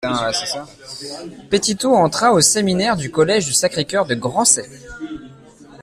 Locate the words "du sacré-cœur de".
3.45-4.15